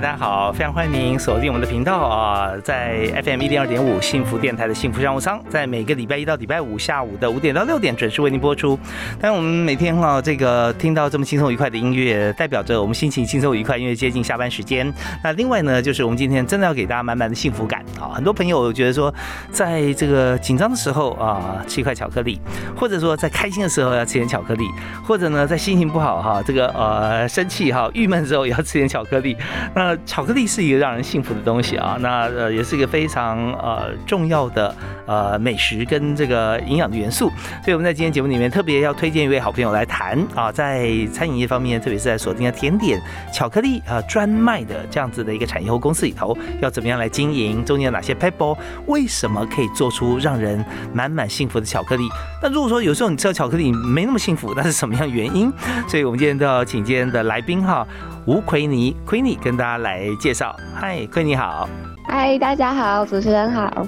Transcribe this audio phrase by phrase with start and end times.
[0.00, 0.07] that.
[0.18, 8.76] 好，非常欢迎您锁定我们的频道啊，在 FM 一零二点五幸福电台的幸福商务舱，在每个礼拜一到礼拜五下午的五点到六点准时为您播出。
[9.20, 14.92] 但我们每天哈这个听到这么轻松愉快的音乐，代表着我们心情轻松愉快，因为接近下班时间。
[15.22, 18.10] 那另外呢，就是我们今天真的要给大家满满的幸福感啊！
[18.12, 19.14] 很多朋友觉得说，
[19.52, 22.40] 在这个紧张的时候啊，吃一块巧克力，
[22.76, 24.64] 或者说在开心的时候要吃点巧克力，
[25.04, 29.36] 或者呢在心情不好哈，这个呃生气哈郁闷的时候也要吃点巧克力。
[29.76, 34.74] 那巧克力是一个让人幸福的东西啊，那呃也是一个非常呃重要的
[35.06, 37.30] 呃美食跟这个营养的元素，
[37.62, 42.98] 所以我们在今天节目里面特别要推荐一位好朋友来谈啊，在餐饮业方面，特别是在锁定的甜点
[43.34, 50.64] 巧克力啊专卖的这样子的一个产业或公司里头，要怎么样来经营，中间有哪些 pebble，为什么可以做出让人
[50.94, 52.08] 满满幸福的巧克力？
[52.42, 55.52] 那如果说有时候你吃到巧克力没那么幸福，那是什么样原因？
[55.86, 57.86] 所以我们今天都要请今天的来宾哈。
[58.28, 60.54] 吴奎尼，奎尼跟大家来介绍。
[60.74, 61.66] 嗨，奎尼好。
[62.10, 63.86] 嗨，大家好，主持人好。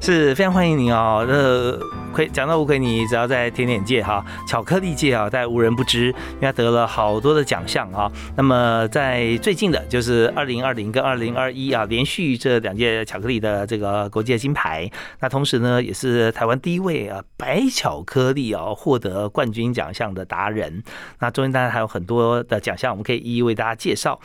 [0.00, 1.24] 是非常欢迎您哦。
[1.28, 1.78] 呃，
[2.12, 8.10] 亏讲到吴奎尼，只要在甜点界哈，巧克力界啊，在无人不知，因为他得了好多的奖项啊。
[8.36, 14.90] 那么在最近的，就是二零二零跟二零二一啊，连续这两届巧克力的这个国际金牌。
[15.20, 20.82] 那同时呢，也是台湾第一位啊白巧克力啊获得冠军奖项的达人。
[21.20, 24.18] 那中间当然还有很多的奖项，我们可以一一为大家介绍。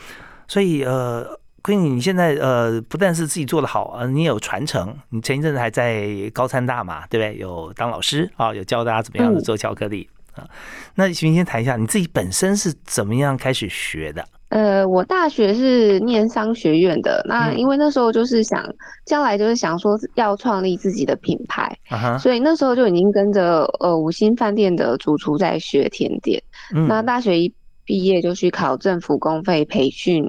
[0.48, 1.38] 所以呃。
[1.66, 4.96] 所以你现在呃，不但是自己做的好啊，你也有传承。
[5.10, 7.40] 你前一阵子还在高参大嘛，对不对？
[7.40, 10.48] 有当老师啊，有教大家怎么样子做巧克力啊。
[10.94, 14.24] 那行先谈一下你自己本身是怎么样开始学的？
[14.50, 18.64] 呃，我大学是念商学院的，那因为那时候就是想
[19.04, 21.76] 将来就是想说要创立自己的品牌，
[22.20, 26.40] 所以那时候就已经跟着呃五星饭店的主厨在学甜点。
[26.88, 27.52] 那大学一
[27.84, 30.24] 毕业就去考政府公费培训。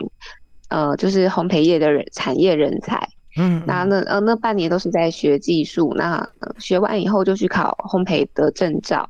[0.70, 3.08] 呃，就是烘焙业的人产业人才，
[3.38, 6.28] 嗯，那那呃那半年都是在学技术，那
[6.60, 9.10] 学完以后就去考烘焙的证照，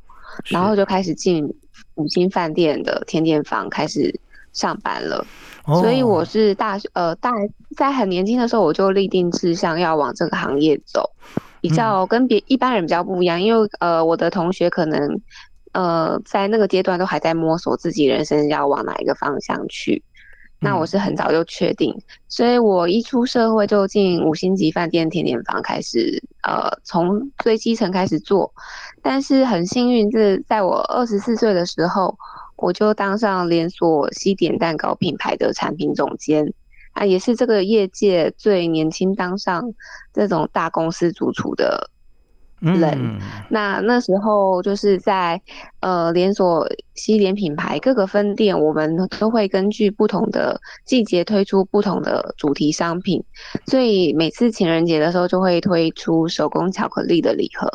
[0.50, 1.52] 然后就开始进
[1.96, 4.20] 五星饭店的甜点房开始
[4.54, 5.26] 上班了。
[5.66, 7.32] 所以我是大学呃大
[7.76, 11.10] 在很年轻的时候我就立定志向要往这个行业走，
[11.60, 15.20] 比较跟别一般人比较不一样，因为呃我的同学可能
[15.74, 20.04] 呃在那个阶段都还在摸索自己人生要往哪一个方向去。
[20.60, 21.96] 那我是很早就确定，
[22.28, 28.52] 所以我一出社会就进五星级饭店甜点房开始，呃，从最基层开始做。
[29.04, 32.18] 但是很幸运，是在我二十四岁的时候，
[32.56, 36.52] 我就当上连锁西点蛋糕品牌的产品总监，
[36.94, 39.72] 啊，也是这个业界最年轻当上
[40.12, 41.92] 这种大公司主厨的。
[42.60, 43.20] 人，
[43.50, 45.40] 那那时候就是在
[45.80, 53.24] 呃连锁西点品牌各个分店，我们都会根据不同的季节推出不同的主题商品，
[53.68, 57.70] 所以每次情人节的时候就会推出手工巧克力的礼盒。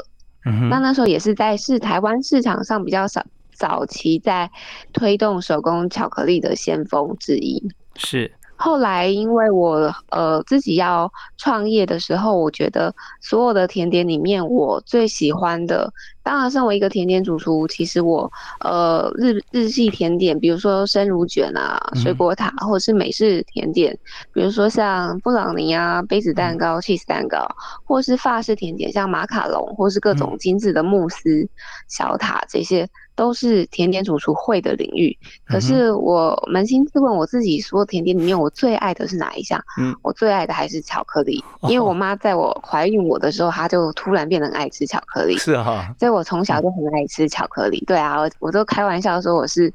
[0.44, 4.50] 嗯那那时候也是在是台湾市场上比较少早期在
[4.92, 7.62] 推动手工巧克力的先锋之一。
[7.94, 8.32] 是。
[8.64, 15.92] 后来，因为我呃自己要创业的时候，我觉得所有的甜点里面，我最喜欢的，
[16.22, 18.30] 当然身为一个甜点主厨，其实我
[18.60, 23.98] 呃日日系甜点，比如说生乳卷啊、水果塔，或者是美式甜点，
[24.32, 27.44] 比如说像布朗尼啊、杯子蛋糕、cheese 蛋糕，
[27.84, 31.48] 或是法式甜点，像马卡龙，或是各种精致的慕斯、
[31.88, 32.88] 小塔这些。
[33.14, 39.62] 都是甜点主厨会的领域，可是我扪心自问，我自己说甜点里面我最爱的是哪一项？
[39.78, 45.36] 嗯，我最爱的还是巧克力，因为我妈在我怀孕我的时候，她就突然变得爱吃巧克力。
[45.36, 47.84] 是哈，所以我从小就很爱吃巧克力。
[47.86, 49.72] 对啊，我我都开玩笑说我是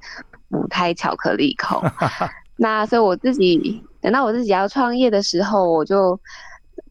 [0.48, 1.80] 母胎巧克力控。
[2.58, 6.20] 那所以我自己等到我自己要创业的时候，我就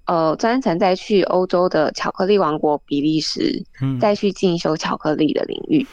[0.04, 3.64] 呃专程再去欧洲的巧克力王国比利时，
[4.00, 5.84] 再去进修巧克力的领域。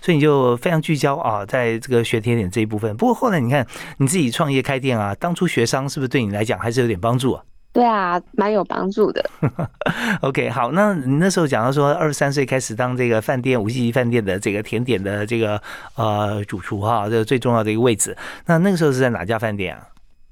[0.00, 2.96] 所以你就非常聚焦啊，在这个学甜点这一部分。
[2.96, 3.66] 不过后来你看
[3.98, 7.42] 你自己创业开店啊，当初学商是不是对你来讲还是有点帮助啊？
[7.72, 9.22] 对啊，蛮有帮助的。
[10.22, 15.60] OK，好，那你那时候讲到说，二十三岁开始当这个饭店五星级饭店的这个甜点的这个
[15.94, 18.16] 呃主厨哈，这个最重要的一个位置。
[18.46, 19.86] 那那个时候是在哪家饭店啊？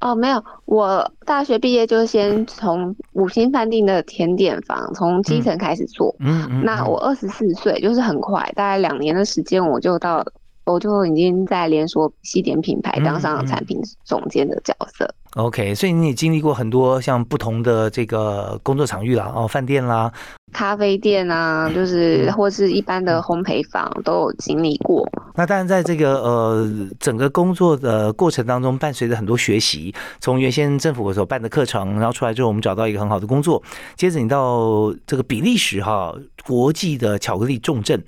[0.04, 6.14] 哦，没有，我大学毕业就先从五星饭店的甜点房从基层开始做。
[6.20, 6.62] 嗯嗯。
[6.64, 10.24] 那我二十四岁，就是很快，大概两年的时间，我就到。
[10.66, 15.06] 我就已经在连锁西点品牌当上产品总监的角色。
[15.34, 20.12] OK，所以你也经历过很多像不同的这个工作场域啦，哦，饭店啦、
[20.52, 25.04] 咖啡店啊，就是或是一般的烘焙坊都有经历过。
[25.34, 29.92] 那当然，在这个呃整个工作的过程当中，伴随着很多学习。
[30.20, 33.60] 从原先政府所办的课程，然后出来之后，我们找到一个很好的工作。
[33.96, 36.14] 接着你到这个比利时哈，
[36.46, 38.00] 国际的巧克力重镇。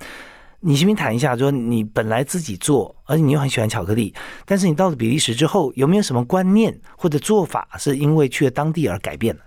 [0.67, 4.13] 你先谈一下，说你本来自己做，而且你又很喜欢巧克力，
[4.45, 9.43] 但是你到了比利时之后，有没有什么观念或者做法是因为去了当地而改变的？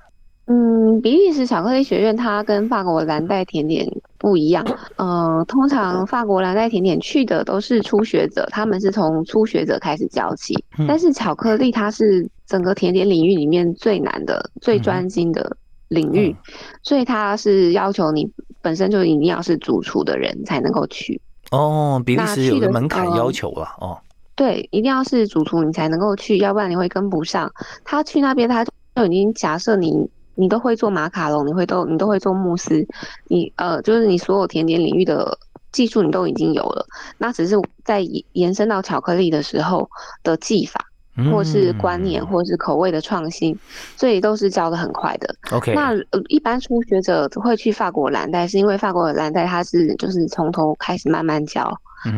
[0.45, 3.85] 嗯，比利时巧克力学院它跟法国蓝带甜点
[4.17, 4.65] 不一样。
[4.95, 10.55] 嗯，通常法国蓝带甜点去的都是初学者，他们是从初学者开始教起。
[10.87, 15.57] 但是巧克力它是整个甜点领域里面最难的、最专精的
[15.89, 16.33] 领域，
[16.81, 18.25] 所以它是要求你。
[18.61, 21.19] 本身就一定要是主厨的人才能够去
[21.51, 23.97] 哦，比利时有个门槛要求了哦。
[24.35, 27.51] 对，一定要是主厨你才能够去，要不然你会跟不上。
[27.83, 28.71] 他去那边，他就
[29.05, 32.87] 已经假设你你都会做马卡龙，你会都你都会做慕斯，
[33.27, 35.37] 你呃就是你所有甜点领域的
[35.71, 36.85] 技术你都已经有了，
[37.17, 37.99] 那只是在
[38.31, 39.89] 延伸到巧克力的时候
[40.23, 40.85] 的技法。
[41.31, 43.57] 或是观念，或是口味的创新，
[43.95, 45.35] 所以都是教的很快的。
[45.51, 45.93] OK，那
[46.27, 51.71] 一般初学者会去法国蓝带，是因为法国的蓝带它是就是从头开始慢慢教，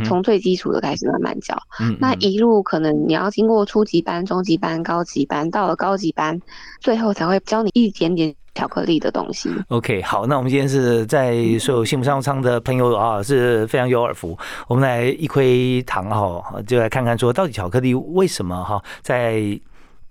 [0.06, 1.58] 从最基础的开始慢慢教。
[2.00, 6.40] 那一路可能你要经过初级班、中级班、高级班，到了高级班，
[6.80, 8.36] 最后才会教你一点点。
[8.56, 9.50] 巧克力的东西。
[9.70, 14.38] OK，好，那我们今天是在所有幸福商务舱的朋友啊，是非常有耳福。
[14.68, 19.60] 我们来一窥堂哈，就来看看说，到底巧克力为什么哈在。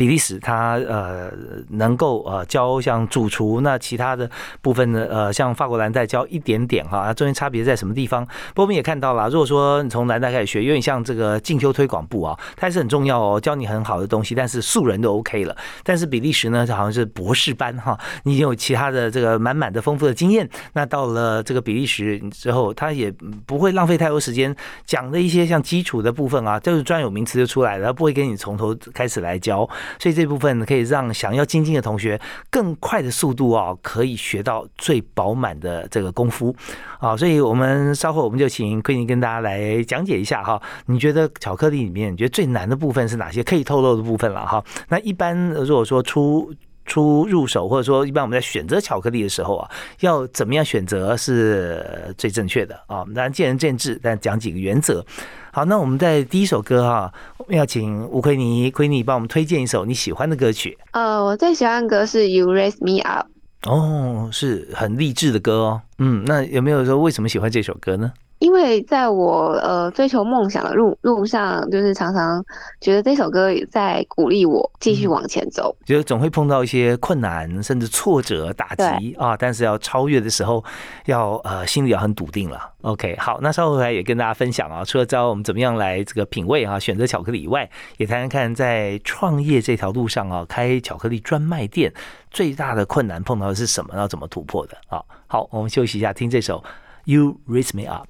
[0.01, 1.31] 比利时，它呃
[1.69, 4.31] 能够呃教像主厨，那其他的
[4.63, 8.25] 部分呢呃像法国蓝带教一点点哈，中间差别在什么地方？
[8.25, 15.55] 不过我们也看到了，如果说你从蓝带开始学，有点像这个进修推广部啊，它还是很重要哦，教你很好的东西，但是素人都 OK 了。
[15.85, 23.13] 但是比利时呢，好像是博士班哈，你已经有其他的这个满满的丰富的经验，那到了这个比利时之后，他也
[23.45, 24.57] 不会浪费太多时间
[24.87, 29.69] 讲的一些像基础的部分啊，就是专有名词就出来了，不会给你从头开始来教。
[29.99, 32.21] 所以这部分可以让想要精进的同学
[32.51, 36.55] 更快的速度啊，可以学到最饱满的这个功夫
[36.99, 37.17] 啊。
[37.17, 40.61] 所以我们稍后我们就请奎宁跟大家来讲解一下哈。
[40.87, 43.43] 你觉得巧克力里面你觉得最难的部分是哪些？
[43.43, 44.63] 可以透露的部分了哈。
[44.89, 46.53] 那一般如果说出
[46.91, 49.71] 初入手，或者说一般我们在选择巧克力的时候啊，
[50.01, 53.05] 要怎么样选择是最正确的啊？
[53.15, 55.07] 当然见仁见智，但讲几个原则。
[55.53, 60.77] 好，那我们在第一首歌哈，我们要请吴奎尼，奎尼帮我们推荐一首你喜欢的歌曲。
[60.91, 63.29] 呃，我最喜欢的歌是《You Raise Me Up》。
[63.71, 65.83] 哦，是很励志的歌哦。
[65.99, 68.13] 嗯，那有没有说为什么喜欢这首歌呢？
[68.41, 72.43] 因为在我呃追求梦想的路路上，就是常常
[72.81, 75.77] 觉得这首歌在鼓励我继续往前走。
[75.85, 80.65] 觉得总会碰到一些困难，甚至挫折、打击啊，但是要超越的时候，
[81.05, 82.59] 要呃心里要很笃定了。
[82.81, 87.69] OK，好，那稍后来也跟大家分享啊，除了教我们怎么样来这个品味啊，选择巧克力以外，
[87.99, 91.93] 也谈谈看在创业这条路上啊，开巧克力专卖店
[92.31, 95.05] 最大的困难碰到的是什么，要怎么突破的啊？
[95.27, 96.65] 好，我们休息一下，听这首。
[97.11, 98.07] You raise me up.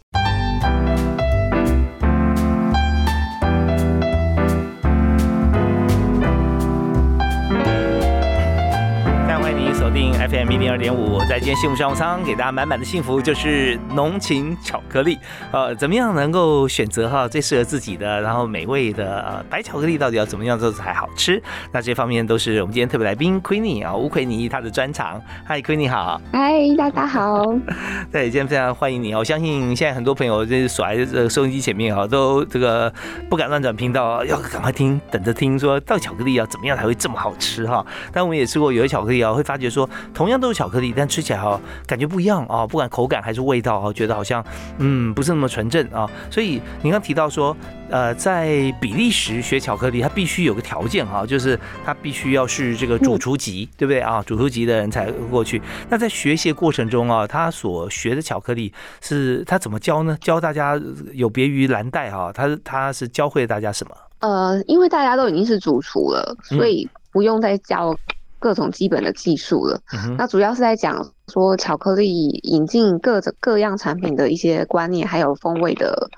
[10.00, 15.18] 定 FM 一零二点五，在今天幸福商务舱给大家满满的幸福，就是浓情巧克力。
[15.52, 21.42] 呃，怎么样能够选择哈最适合自己的，然后美味的白巧克力，到底要怎么样做才好吃？
[21.70, 25.20] 那这方面都是我们今天特别来宾 Queenie 啊，吴奎尼他的专长。
[25.44, 26.18] 嗨，Queenie 好。
[26.32, 27.44] 嗨，大家好。
[28.10, 29.14] 对，今天非常欢迎你。
[29.14, 32.90] 我相信现在很多朋友就是锁在这收音机前面啊，都这个
[33.28, 37.84] 不敢乱转频道，要赶快听，等着听说到巧克力要怎么样才会这么好吃哈。
[38.10, 39.89] 但我们也吃过有些巧克力啊，会发觉说。
[40.12, 44.44] 同样都是巧克力，但吃起来哈感觉不一样啊，不管口感还是味道啊，觉得好像
[44.78, 46.08] 嗯不是那么纯正啊。
[46.30, 47.56] 所以你刚提到说，
[47.90, 54.22] 呃，在比利时学巧克力，它必须有个条件哈，就是它必须要是这个主厨级，对不对啊？
[54.26, 55.60] 主厨级的人才过去。
[55.88, 60.16] 那在学习过程中啊，他所学的巧克力是他怎么教呢？
[60.20, 60.80] 教大家
[61.12, 63.96] 有别于蓝带哈，他他是教会大家什么？
[64.20, 67.96] 呃，因为大家都已经是主厨了，所以不用再教。
[68.40, 69.80] 各种基本的技术了。
[70.18, 76.10] 那主要是在讲说巧克力引进各种各样产品的一些观念，还有风味的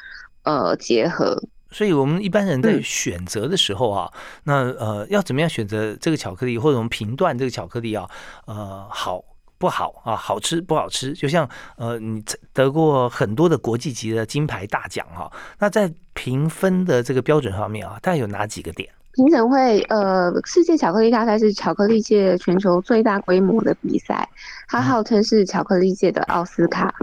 [0.45, 1.39] 呃结合。
[1.71, 4.13] 所以，我们一般人在选择的时候啊，
[4.45, 8.07] 那呃，要怎么样选择这个巧克力，或者我们评断这个巧克力啊，
[8.47, 9.25] 呃，好
[9.57, 11.15] 不好啊，好吃不好吃？
[11.15, 18.91] 就像呃，你得过很多的国际级的金牌大奖哈，那在评分的这个标准方面啊，大概有哪几个点？
[19.15, 24.27] 评审会，呃，世界巧克力大赛是巧克力界全球最大规模的比赛，
[24.69, 26.95] 它号称是巧克力界的奥斯卡，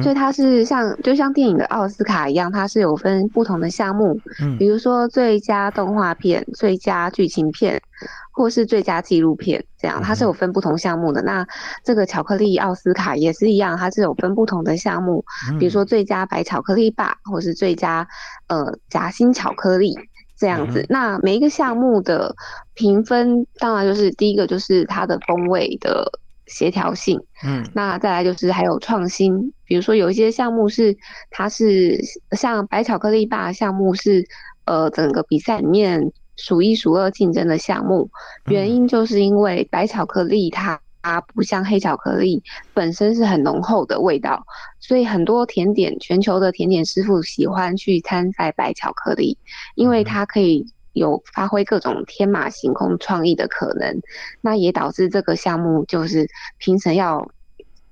[0.00, 4.20] 所以它是像就像电影的奥斯卡一样，它是有分不同的项目，
[4.58, 7.82] 比如说最佳动画片、最佳剧情片，
[8.30, 11.20] 或是最佳纪录片，这样它是有分不同项目的。
[11.22, 11.44] 那
[11.82, 15.24] 这个巧克力奥斯卡也是一样，它是有分不同的项目，
[15.58, 18.06] 比如说最佳白巧克力吧，或是最佳
[18.46, 19.96] 呃夹心巧克力。
[20.36, 22.34] 这样子，那每一个项目的
[22.74, 26.10] 评分，当然就是第一个就是它的风味的
[26.46, 30.96] 协调性，嗯，那再来就是还有创新，比如说有一些项目是
[31.30, 31.98] 它是
[32.32, 34.24] 像白巧克力吧项目是，
[34.66, 38.10] 呃，整个比赛里面数一数二竞争的项目，
[38.50, 40.80] 原因就是因为白巧克力它。
[41.06, 42.42] 它不像黑巧克力
[42.74, 44.44] 本身是很浓厚的味道，
[44.80, 49.38] 所以很多甜点全球的甜点师傅喜欢去参赛白巧克力，
[49.76, 54.00] 因为它可以有发挥各种天马行空创意的可能。
[54.40, 57.30] 那也导致这个项目就是评审要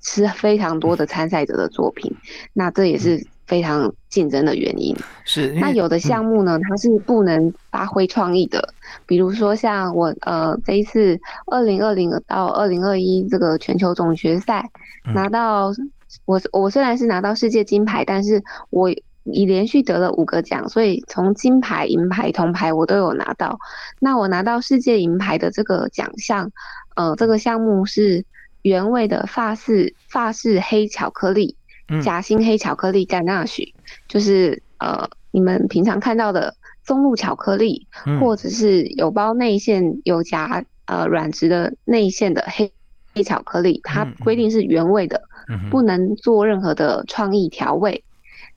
[0.00, 2.16] 吃非常多的参赛者的作品，
[2.52, 3.25] 那这也是。
[3.47, 8.73] 非常竞争的原因是，那有的项目呢，它是不能发挥创意的。
[9.07, 14.71] 比如说像我呃这一次二零二零到二零二一这个全球总决赛
[15.15, 15.73] 拿到
[16.25, 18.91] 我我虽然是拿到世界金牌，但是我
[19.25, 23.59] 已连续得了五个奖，所以从金牌、银牌、铜牌我都有拿到。
[23.99, 26.51] 那我拿到世界银牌的这个奖项，
[26.95, 28.25] 呃，这个项目是
[28.63, 31.57] 原味的法式法式黑巧克力。
[32.03, 33.75] 夹心黑巧克力干纳许，
[34.09, 37.87] 就是呃你们平常看到的松露巧克力，
[38.21, 42.73] 或者是有包内馅有夹呃软质的内馅的黑
[43.14, 45.23] 黑巧克力，它规定是原味的，
[45.71, 48.05] 不能做任何的创意调味。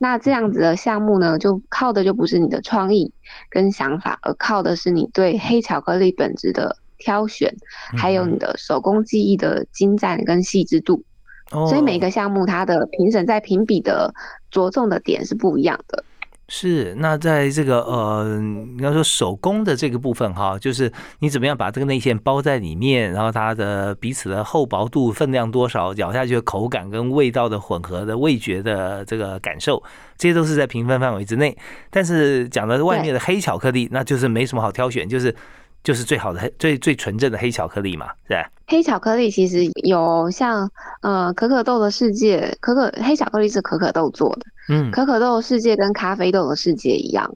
[0.00, 3.12] 那这样子的项目呢，就靠的就不是你的创意
[3.50, 7.52] 跟想法，而靠的是你对黑巧克力本质的挑选，
[7.96, 11.02] 还有你的手工技艺的精湛跟细致度。
[11.50, 14.14] 所以每个项目它的评审在评比的
[14.50, 16.04] 着重的点是不一样的。
[16.50, 29.82] 是，那在这个呃，你要说手工的这个部分哈，就是你怎么样把这个内馅包在里面，然后它的彼此的厚薄度、分量多少、咬下去的口感跟味道的混合的味觉的这个感受，
[30.16, 31.54] 这些都是在评分范围之内。
[31.90, 35.34] 但是讲的外面的黑巧克力，那就是没什么好挑选，就是。
[35.84, 38.50] 就是最好的黑最最纯正的黑巧克力嘛，是吧？
[38.70, 40.70] 黑巧克力其实有像
[41.00, 47.28] 呃可可豆的世界，可可黑巧克力是可可豆做的，嗯，可可豆的世界跟咖啡豆的世界一样，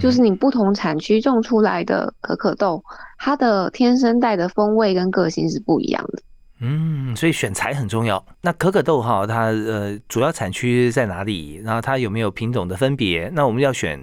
[0.00, 2.82] 就是你不同产区种出来的可可豆，
[3.18, 6.22] 它的天生带的风味跟个性是不一样的。
[6.60, 8.24] 嗯，所以选材很重要。
[8.40, 11.60] 那可可豆哈，它呃主要产区在哪里？
[11.64, 13.28] 然后它有没有品种的分别？
[13.34, 14.00] 那我们要选。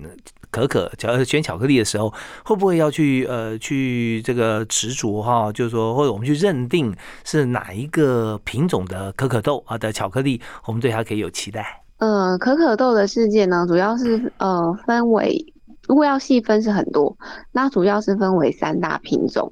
[0.53, 2.13] 可可，假如选巧克力的时候，
[2.45, 5.51] 会不会要去呃去这个执着哈？
[5.51, 6.95] 就是说，或者我们去认定
[7.25, 11.81] 是哪一个品种的可可豆啊的巧克力，我们对它可以有期待。
[11.97, 15.43] 呃，可可豆的世界呢，主要是呃分为，
[15.87, 17.17] 如果要细分是很多，
[17.51, 19.51] 那主要是分为三大品种。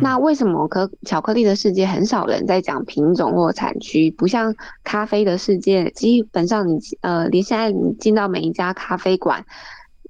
[0.00, 4.10] 那为什么可巧克力的世界很少人在讲品种或产区？
[4.10, 4.54] 不像
[4.84, 9.44] 咖啡的世界，基本上你呃连现在你进到每一家咖啡馆。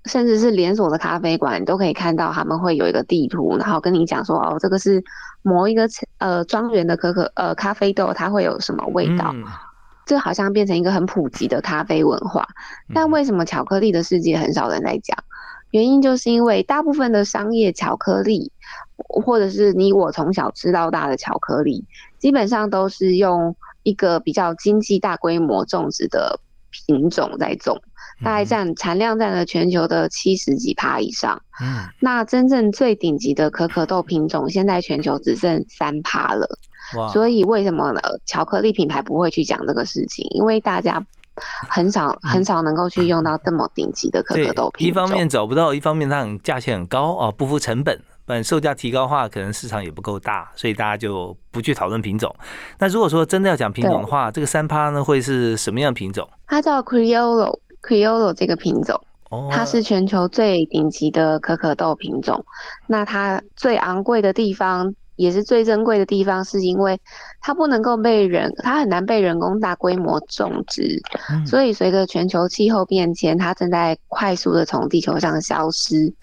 [0.09, 5.05] 甚至是连锁的咖啡馆，你都可以看到他们会有一个地图，然后跟你讲说，哦，这个是
[5.43, 5.89] 某一个
[6.19, 9.33] 呃庄园的可可呃咖啡豆，它会有什么味道？
[10.07, 12.49] 这好像变成一个很普及的咖啡文化。
[12.95, 15.17] 但为什么巧克力的世界很少人在讲？
[15.71, 18.51] 原因就是因为大部分的商业巧克力，
[18.97, 21.85] 或者是你我从小吃到大的巧克力，
[22.19, 26.41] 基本上都是用一个比较经济大规模种植的
[26.89, 27.81] 品种在种。
[28.21, 36.49] 大概占产量占了全球的七十几趴以上，嗯，那真正最顶级的可可豆品种，现在全球只剩三趴了。
[36.97, 37.07] 哇！
[37.13, 38.01] 所以为什么呢？
[38.27, 40.27] 巧克力品牌不会去讲这个事情？
[40.31, 41.07] 因为大家
[41.69, 44.89] 很少很少能够去用到这么顶级的可可豆品种。
[44.89, 48.01] 一方面找不到，一方面它很价钱很高啊，不付成本。
[48.29, 52.33] 本售价提高的话，可能市场也不够大，所以大家就不去讨论品种。
[52.79, 56.29] 那如果说真的要讲品种的话，这个三趴呢会是什么样品种？
[56.47, 57.59] 它叫 Criollo。
[57.81, 59.01] Criollo 这个品种，
[59.53, 62.45] 它是全球最顶级的可可豆品种。
[62.89, 66.99] 那它最昂贵的地方，也是最珍贵的地方，是因为
[67.41, 71.03] 它不能够被人，它很难被人工大规模种植，
[71.45, 76.15] 所以随着全球气候变迁，它正在快速的从地球上消失。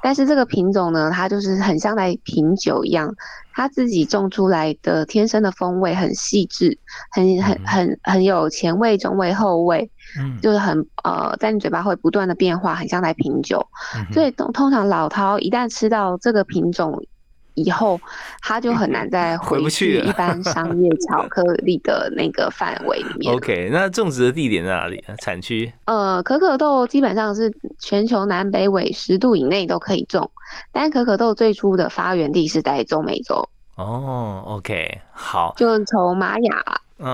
[0.00, 3.12] 但是这个品种呢，它就是很像在品酒一样，
[3.52, 6.78] 它自己种出来的天生的风味很细致，
[7.10, 13.66] 很很很很有前味、中味、后味，嗯，就是很呃，在你嘴巴会不断的变化，很像在品酒。
[14.12, 17.04] 所以通通常老饕一旦吃到这个品种。
[17.54, 18.00] 以后
[18.40, 23.34] 它就很难再回不去一般商业巧克力的那个范围里面。
[23.34, 25.02] OK，那种植的地点在哪里？
[25.20, 25.72] 产区？
[25.86, 30.30] 呃，可可豆基本上是全球南北纬十度以内都可以种，
[30.72, 33.48] 但可可豆最初的发源地是在中美洲。
[33.76, 36.64] 哦，OK，好，就从玛雅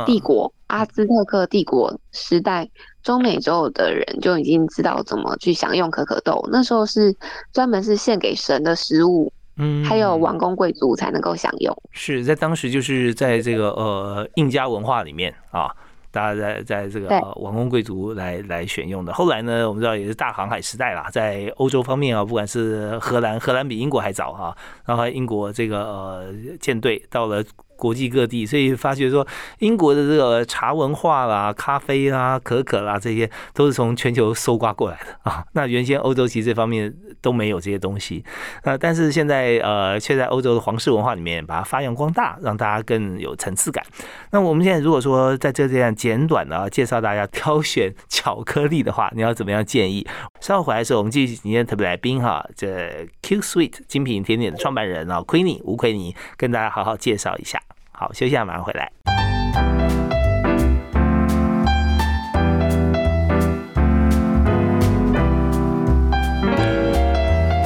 [0.05, 2.69] 帝国、阿兹特克帝国时代，
[3.03, 6.47] 中美洲的人就已经知道怎么去享用可可豆。
[6.53, 7.17] 那时候是
[7.53, 9.33] 专门是献给神的食物。
[9.61, 11.76] 嗯，还有王公贵族才能够享用。
[11.93, 15.71] 是在当时，就是在这个呃印加文化里面啊，
[16.11, 19.12] 大家在在这个王公贵族来来选用的。
[19.12, 27.45] 后来呢，我们知道也是大航海时代啦，在欧洲方面啊，不管是荷兰，荷兰比英国还早哈，然后英国这个呃舰队到了。
[27.81, 29.27] 国际各地，所以发觉说，
[29.61, 35.43] 英国的这个茶文化啦、咖啡啦、可可啦，这些都是从全球搜刮过来的啊。
[35.55, 38.23] 那原先欧洲其实这方面都没有这些东西，
[38.65, 43.83] 呃，但是现在呃，却在欧洲的皇室文化里面把它发扬光大，让大家更有层次感。
[44.31, 50.07] 那我们现在如果说在这这样简短的介绍大家挑选巧克力的话，你要怎么样建议？
[50.41, 57.61] 稍后回来的时候，我们继续今天特别来宾哈，这 Q Sweet 精品甜点的创办人啊，Queenie 吴奎尼，跟大家好好介绍一下。
[58.00, 58.90] 好，休息下，马上回来。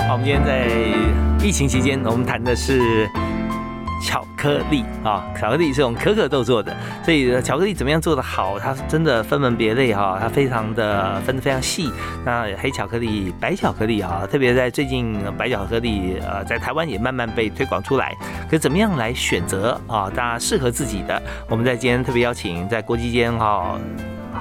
[0.09, 0.67] 好，我们今天在
[1.41, 3.09] 疫情期间，我们谈的是。
[4.05, 11.91] 巧克力啊，巧克力是用可可豆做的，所以巧克力怎么样做的好，它真的分门别类哈，它非常的分的非常细。
[12.25, 18.15] 那黑巧克力、白巧克力啊，特别在最近白巧克力呃，在台湾也慢慢被推广出来。
[18.51, 20.11] 可怎么样来选择啊？
[20.15, 23.79] 大家适合自己的，我们在今天特别邀请在国际间哈。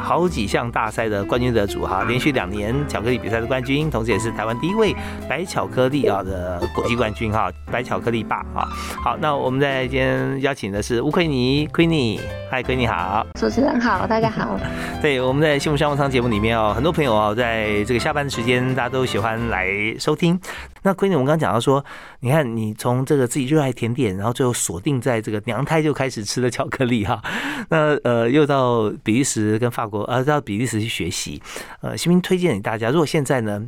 [0.04, 4.94] 好几项大赛的冠军得主哈，连续两年巧克力比赛的冠军，同时也是台湾第一位
[5.30, 8.68] 白巧克力啊的国际冠军哈，白巧克力霸啊。
[9.02, 12.20] 好，那我们在今天邀请的是乌奎尼 Queenie，
[12.52, 14.60] 嗨，Queenie 好，主持人好，大家好。
[15.02, 20.38] 对，我们在幸福商务舱节目里面哦，很多朋友哦，在这个下班的时间，大家都喜欢来收听。
[20.84, 21.84] 那闺女我们刚刚讲到说，
[22.22, 27.22] 你看你从这个自己热爱甜点，然后最后锁定在这个娘胎就开始吃的巧克力哈，
[27.68, 29.74] 那呃又到比利时跟。
[29.74, 31.42] 法国呃到比利时去学习，
[31.82, 32.92] 呃，新兵推荐给大家。
[32.92, 33.66] 如果现在呢，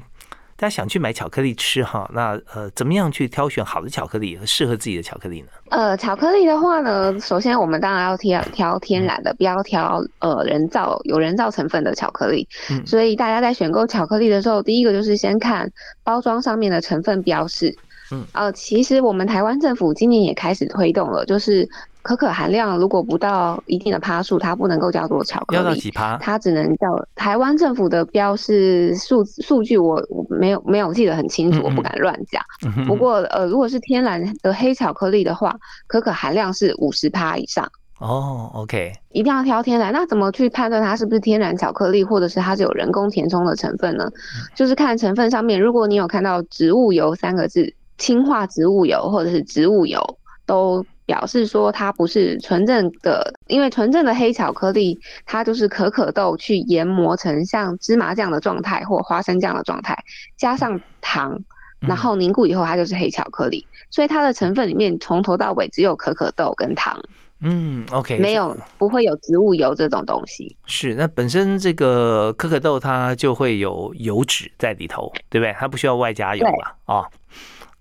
[0.58, 5.48] 大家想去买巧克力吃哈，那呃，怎么样去挑选好的巧克力和适合自己的巧克力呢？
[5.70, 12.48] 呃，巧克力的话呢，首先我们当然要挑挑天然的，不要挑呃人造有人造成分的巧克力。
[12.72, 15.70] 嗯，所以大家在选购巧克力的时候，第一个就是先看
[16.04, 17.76] 包装上面的成分标示。
[18.12, 21.68] 嗯，呃，其实我们台湾政府今年也开始推动了，就是。
[22.06, 25.58] 可可含量如果不到一定的趴数，它不能够叫做巧克力。
[25.58, 26.16] 要到几趴？
[26.20, 32.40] 它只能叫台湾政府的标是数数据，我我没有没有记得很清楚，我不敢乱讲。
[32.86, 37.68] 不过呃，如果是天然的黑巧克力的话，可可含量是五十趴以上。
[37.98, 39.92] 哦，OK，一定要挑天然。
[39.92, 44.08] 那怎么去判断它是不是天然巧克力，或者是它是有人工填充的成分呢？
[44.54, 50.00] 就是看成分上面，如果你有看到植物油三个字，氢化植物油或者是植物油
[50.46, 50.86] 都。
[51.06, 59.98] 表示说它不是纯正的，因为纯正的黑巧克力，它就是可可豆去研磨成像芝麻酱的状态或花生酱的状态，
[60.36, 61.40] 加上糖，
[61.80, 63.66] 然后凝固以后它就是黑巧克力。
[63.92, 67.00] 所以它的成分里面从头到尾只有可可豆跟糖。
[67.42, 70.56] 嗯，OK，没有不会有植物油这种东西。
[70.66, 75.54] 是，那本身这个可可豆它就会有油脂在里头，对不对？
[75.60, 77.06] 它不需要外加油了啊。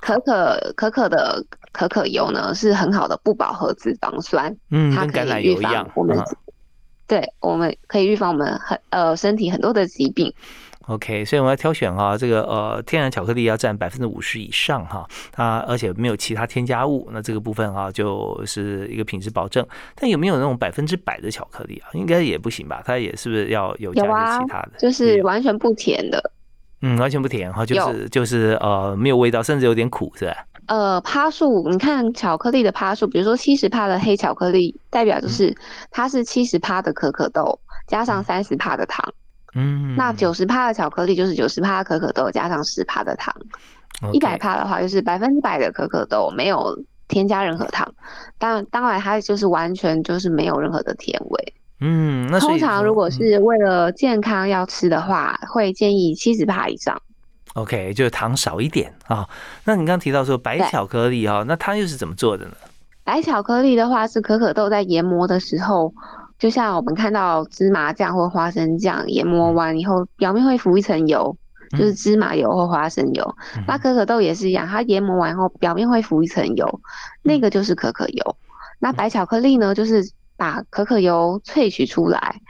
[0.04, 5.90] 可可可可的可可油呢，是很好的不饱和脂肪酸，嗯，跟橄榄油一样。
[5.94, 6.22] 我们
[7.06, 10.30] 对，我们可以预防我们很呃身体很多的疾病。
[10.88, 19.66] OK，所以我们要挑选哈，这个呃天然巧克力要占百分之五十以上哈，它而且没有其他添加物，那这个部分哈就是一个品质保证。
[19.94, 21.88] 但有没有那种百分之百的巧克力啊？
[21.94, 22.82] 应该也不行吧？
[22.84, 24.02] 它也是不是要有加
[24.38, 24.72] 其他的？
[24.78, 26.18] 就是完全不甜的。
[26.18, 26.43] 嗯，
[26.98, 30.34] 完全不甜哈，就是就是呃没有味道，甚至有点苦，是吧？
[30.66, 35.54] 呃，趴数，你看巧克力的趴数，比如说七十趴的黑巧克力，代表就是
[35.90, 39.12] 它是七十趴的可可豆加上三十趴的糖，
[39.54, 43.34] 嗯，那九十趴的巧克力就是九十帕可可豆加上十趴的糖，
[44.12, 47.94] 一百趴的话就是百分之百的可可豆没有添加任何糖。
[48.38, 51.54] 当当然，它就是完全就是没有任何的甜味。
[51.80, 57.00] 嗯，那通常如果是为了健康要吃的话，会建议七十帕以上。
[57.54, 59.28] OK，就是糖少一点啊。
[59.64, 62.52] 那你刚刚提到说白巧克力哈，那它又是怎么做的呢？
[63.04, 65.92] 白巧克力的话是可可豆在研磨的时候，
[66.38, 71.36] 就像我们看到芝麻酱或花生酱研磨完以后，表面会浮一层油，
[71.72, 73.36] 就是芝麻油或花生油。
[73.66, 76.80] 那可可豆也是一样，它研磨完后表面会浮一层油，
[77.22, 78.36] 那个就是可可油。
[78.78, 82.40] 那白巧克力呢，就是把可可油萃取出来，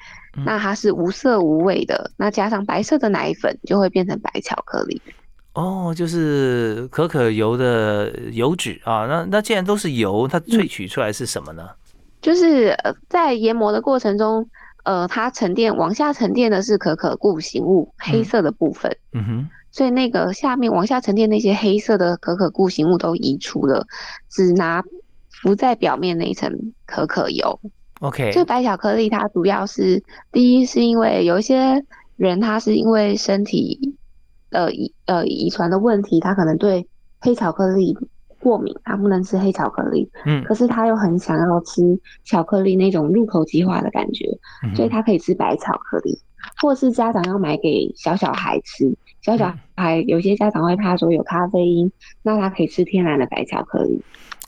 [0.44, 5.00] 那它是无色无味的，那加上白色的奶粉就会变成白巧克力。
[5.54, 11.68] 哦，就是可可油的油脂啊，那那既然都是油，它萃取出来是什么呢？
[12.20, 14.48] 就是呃，在研磨的过程中，
[14.84, 18.96] 呃，它沉淀往下沉淀的是可可固形物，黑色的部分。
[19.12, 19.48] 嗯哼。
[19.70, 23.84] 所以那个下面往下沉淀那些黑色的可可固形物都移除了，
[24.30, 24.80] 只拿
[25.44, 26.50] 浮在表面那一层
[26.84, 27.60] 可可油。
[28.00, 28.32] OK。
[28.32, 30.02] 这白巧克力它主要是
[30.32, 31.84] 第一是因为有一些
[32.16, 33.94] 人他是因为身体。
[34.50, 36.86] 呃遗呃遗传的问题，他可能对
[37.18, 37.92] 黑巧克力
[38.38, 40.08] 过敏，他不能吃黑巧克力。
[40.24, 44.38] 嗯，可是他又很想要吃巧克力那种入口即化的感觉，
[44.76, 46.16] 所以他可以吃白巧克力，
[46.62, 48.94] 或是家长要买给小小孩吃。
[49.22, 51.90] 小小孩有些家长会怕说有咖啡因，
[52.22, 54.00] 那他可以吃天然的白巧克力。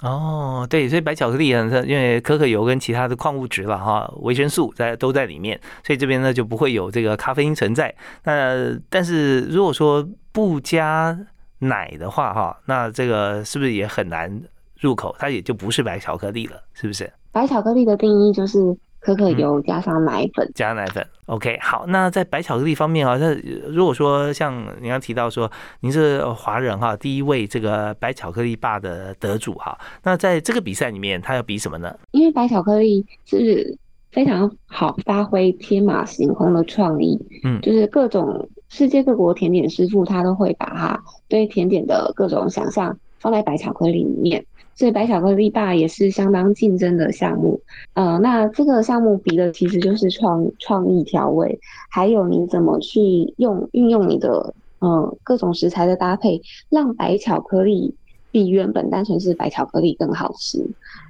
[0.03, 7.95] 哦，对，所以白巧克力呢，因为可可油跟其他的矿物质了哈，维生素在都在里面，所以这边呢就不会有这个咖啡因存在。
[8.25, 11.19] 那但是如果说不加
[11.61, 14.43] 奶的话哈，那这个是不是也很难
[14.81, 15.17] 入口？
[15.19, 17.11] 它也就不是白巧克力了，是不是？
[17.33, 18.77] 白巧克力的定义就是。
[19.07, 21.07] 可可油加上奶粉，加奶粉。
[21.27, 21.87] OK，好。
[21.87, 23.33] 那在白巧克力方面啊，那
[23.71, 25.49] 如果说像您刚提到说
[25.81, 31.97] 您是华人哈，第一位这个白巧克力霸的得主哈，那在这个比赛里面，他要比什么呢？
[32.11, 33.79] 因为白巧克力是
[34.11, 44.45] 非常好发挥天马行空的创意，嗯，就是各种世界各国甜点师傅他都会把他对甜点的各种想象放在白巧克力里面。
[44.75, 47.59] 所以白巧克力霸也是相当竞争的项目，
[47.95, 53.01] 呃，那这个项目比的其实就是创创意调味，还有你怎么去
[53.39, 57.95] 用运用你的嗯各种食材的搭配，让白巧克力
[58.31, 60.63] 比原本单纯是白巧克力更好吃。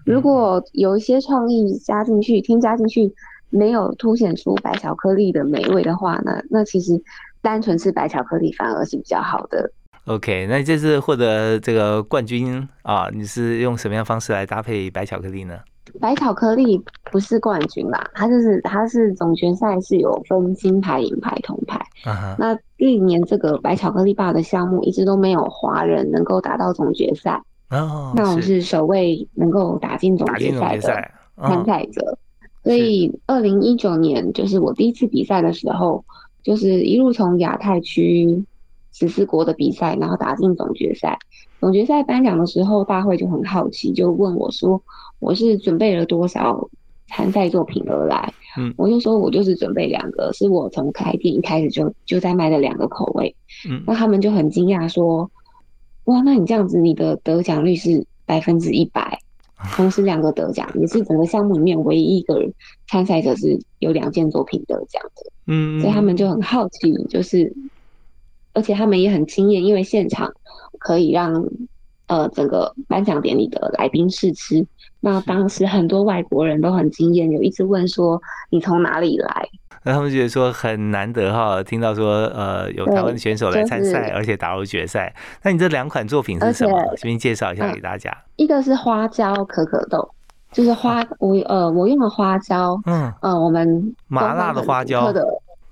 [0.05, 3.13] 如果有一些创意加进去，添加进去，
[3.51, 7.03] 没有凸显出白巧克力的美味的话，呢那其实
[7.43, 9.73] 单纯是白巧克力反而是比较好的。
[10.07, 15.59] OK，那这次获得这个冠军啊，你是用什么样方式来搭配白巧克力呢？
[16.01, 21.85] 白巧克力不是冠军啦，它就是它是总决赛是有分金牌、银牌、铜牌。
[22.39, 27.43] 那历年这个白巧克力霸的项目一直都没有华人能够打到总决赛。
[27.71, 30.83] 哦，那我是首位能够打进总决赛的
[31.37, 32.17] 参赛者。
[32.63, 36.05] 所以二零一九年就是我第一次比赛的时候，
[36.45, 38.45] 就是一路从亚太区。
[38.99, 41.19] 十四国的比赛，然后打进总决赛。
[41.61, 44.83] 总决赛颁奖的时候，大会就很好奇，就问我说
[45.21, 46.69] ：“我是准备了多少
[47.09, 53.35] 参赛作品而来？”嗯，我就说：“我就是准备两个，是我从开店一开始就就在卖的两个口味。”
[53.69, 55.31] 嗯，那他们就很惊讶说
[56.05, 59.19] ：“哇，那你这样子，你的得奖率是百分之一百，
[59.77, 62.51] 同时两个得奖，也是整个项目里面唯一一个人
[62.89, 67.53] 参赛者是有两件作品得奖的。”嗯，所以他们就很好奇，就是。
[68.57, 70.33] 而且他们也很惊艳，因为现场
[70.79, 71.45] 可以让
[72.07, 74.67] 呃整个颁奖典礼的来宾试吃。
[75.01, 79.47] 那当时很多外国人都很惊艳，有一直问说你从哪里来？
[79.85, 85.15] 那他们觉得说很难得哈，听到说呃有台湾选手来参赛，而且打入决赛。
[85.43, 86.83] 那你这两款作品是什么？
[86.97, 88.11] 这边介绍一下给大家。
[88.37, 90.09] 一个是花椒可可豆，
[90.51, 95.25] 就是花我呃我用的花椒，嗯嗯，我们麻辣的花椒的，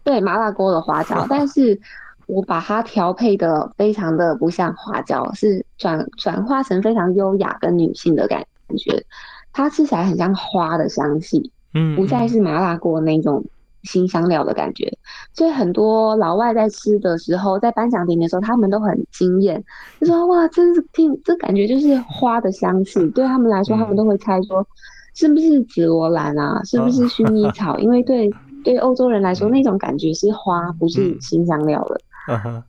[0.05, 1.81] 对麻辣锅的花椒， 但是。
[2.27, 8.45] 我把它调配的非常的不像花椒，是转转化成非常优雅跟女性的感
[8.79, 9.05] 觉，
[9.53, 13.45] 它吃起来很像花的香气，嗯，不再是麻辣锅那种
[13.83, 14.97] 新香料的感觉，
[15.35, 19.63] 所以很多老外在吃的时候，在颁奖典礼的时候，他们都很惊艳，
[20.01, 24.67] 就说哇，这是听这感觉就是花的香气，对他们来说，他们都会猜说
[25.15, 28.31] 是不是紫罗兰啊，是不是薰衣草，因为对
[28.65, 32.01] 对欧洲人来说，那种感觉是花，不是新香料了。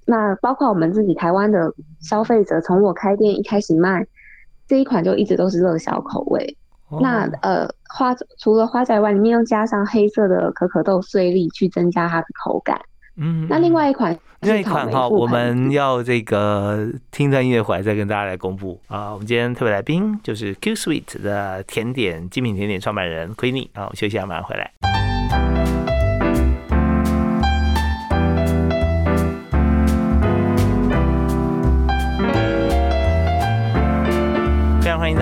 [0.05, 4.05] 那包括我们自己台湾的消费者，从我开店一开始卖
[4.67, 6.57] 这一款就一直都是热销口味。
[7.01, 12.79] 那呃花除了花仔外，里面又加上黑色的可可豆碎粒去增加它的口感，
[13.17, 19.11] 嗯，那另外一款，另外一款哈，我们要这个听段音乐回来再跟大家来公布啊。
[19.11, 25.04] 我们今天特别来宾就是 Q Sweet 的甜点精品甜点创办人 Queenie 啊，我们休息一下，马上回来。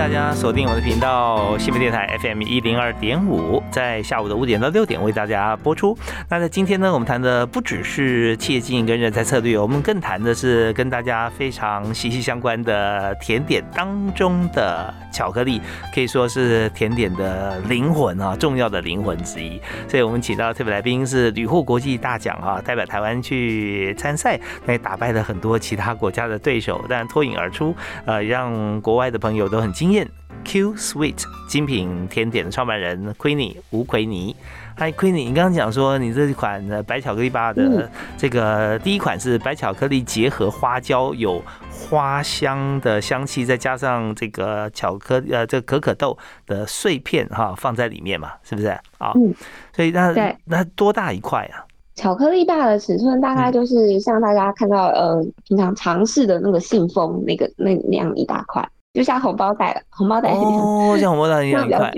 [0.04, 5.96] 大家锁定我的频道，新闻电台 FM 一零二点五，在下午的五点到六点为大家播出。
[6.28, 15.58] 那在今天呢，我们谈的不只是企业经营跟人才策略，我们更谈的是跟大家非常息息相关的甜点当中的巧克力，
[15.94, 19.58] 可以说是甜点的灵魂啊，重要的灵魂之一。
[19.88, 29.72] 所以我们请到特别来宾是屡获国际大奖啊，代表台湾去参赛，那也打败了很多其他国家的对手，但脱颖而出，呃，让国外的朋友都很。
[29.72, 30.10] 惊验
[30.44, 34.36] Q Sweet 精品甜点的创办人 Queenie 吴奎尼，
[34.76, 48.68] 嗨 Queenie，你刚刚讲说你这一款白巧克力吧的这个第一款是白巧克力结合花椒，有花香的香气，再加上这个巧克呃这可可豆的碎片哈放在里面嘛，是不是？
[48.98, 49.34] 啊，嗯，
[49.74, 50.12] 所以那
[50.44, 51.64] 那多大一块啊？
[51.94, 58.68] 巧克力大的尺寸大概就是像大家看到呃平常尝试的那个信封那个那那样一大块。
[58.94, 61.92] 就像红包袋了，红包袋哦， 像红包袋一样一块。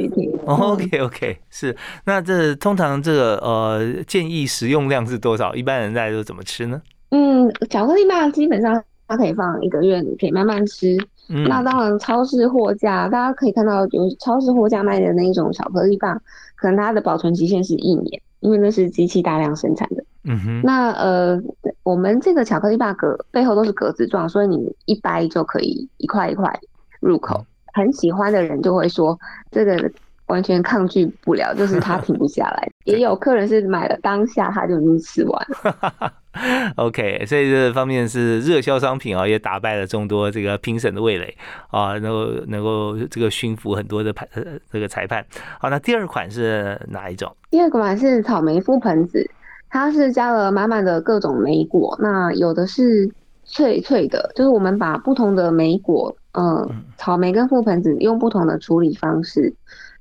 [0.47, 1.77] OK OK，是。
[2.07, 5.55] 那这通常这个呃建议食用量是多少？
[5.55, 6.81] 一般人大家都怎么吃呢？
[7.11, 10.97] 嗯，巧克力棒基本上它可以放一个月，你可以慢慢吃。
[11.29, 16.19] 那当然，超市货架大家可以看到，有超市货架卖的那一种巧克力棒，
[16.55, 20.03] 可能它的保存期限是一年，因为那是机器大量生产的。
[20.25, 20.63] 嗯哼。
[20.63, 21.39] 那呃，
[21.83, 26.59] 我们这个巧克力棒格背后都是格子状，所以你一掰就可以一块一块。
[27.07, 29.19] 入口很喜欢的人就会说，
[29.51, 29.91] 这个
[30.27, 32.69] 完全抗拒不了，就是他停不下来。
[32.85, 36.13] 也有客人是买了当下他就已经吃完了。
[36.77, 41.37] OK，所以这方面是热销商品啊，也打败了众多这个评审的味蕾
[41.71, 44.29] 啊，能够能够这个驯服很多的判
[44.71, 45.25] 这个裁判。
[45.61, 47.35] 好，那第二款是哪一种？
[47.51, 49.29] 第二款是草莓覆盆子，
[49.71, 53.11] 它是加了满满的各种莓果，那有的是
[53.45, 56.15] 脆脆的，就是我们把不同的莓果。
[56.37, 59.55] 嗯，草莓跟覆盆子用不同的处理方式，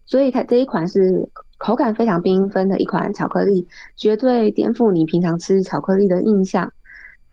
[0.05, 6.73] 所以它这一款是口感非常缤纷的一款巧克力，绝对颠覆你平常吃巧克力的印象。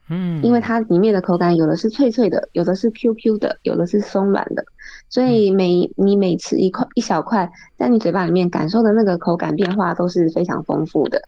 [0.08, 4.64] 嗯，因为它里面的口感有的是脆脆的，有的是 Q Q 的，有的是松软的，
[5.08, 11.20] 所以每你每吃一块一小块，在你嘴巴里面感受的那个口感变化都是非常丰富的。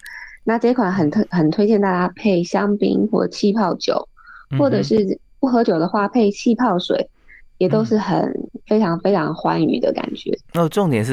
[0.45, 4.09] 那这款很特很推荐大家配香槟或气泡酒，
[4.59, 7.09] 或者是不喝酒的话配气泡水。
[7.59, 8.33] 也都是很
[8.67, 10.37] 非常非常欢愉的感觉。
[10.55, 11.13] 哦，重点是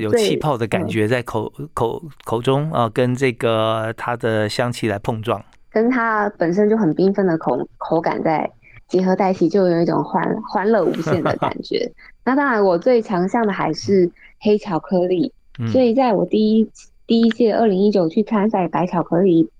[0.00, 8.50] 有气泡的感觉在口口口中啊，跟这个它的香气来碰撞，跟它本身就很缤纷的口口感在
[8.88, 11.90] 结合在一起，就有一种欢欢乐无限的感觉。
[12.24, 15.32] 那当然，我最强项的还是黑巧克力。
[15.72, 16.70] 所以，在我第一
[17.06, 19.50] 第一届二零一九去参赛白巧克力，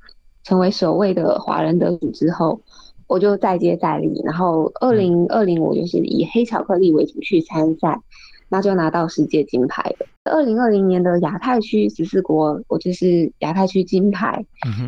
[0.44, 2.60] 成为首位的华人得主之后。
[3.10, 8.00] 我就再接再厉，然后二零二零我就是以黑巧克力为主去参赛，
[8.48, 10.06] 那就拿到世界金牌了。
[10.30, 14.46] 二零二零年的亚太区十四国，我就是亚太区金牌。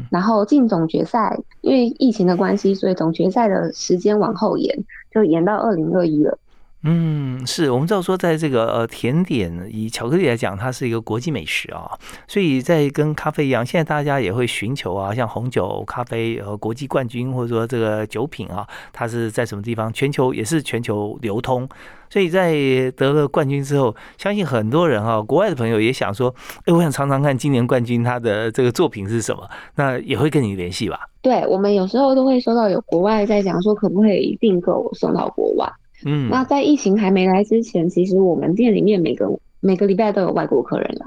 [0.09, 6.39] 然后进总决赛，因为疫情的关系，所以总决赛的时间往后延，就延到二零二一了。
[6.85, 11.93] 嗯，是我们知道说，在这个呃甜点以巧克力来讲，它是一个国际美食啊，
[12.27, 19.93] 所以在跟咖啡一样，现在大家也会寻求啊，像红酒、咖啡呃国际冠军，或者说这个酒品啊，它是在什么地方？
[19.93, 21.69] 全球也是全球流通，
[22.11, 22.53] 所以在
[22.97, 31.09] 得了冠军之后，相信很多人啊，国外的朋友也想说，哎，我想尝尝看今年冠军他的这个作品是什么，那也会跟你联系吧？
[31.21, 35.73] 对，我们有时候都会收到有国外在讲说，可不可以订购送到国外。
[36.05, 39.29] 嗯，那在疫情还没来之前，其实我们店里面每个
[39.61, 41.07] 每个礼拜都有外国客人来。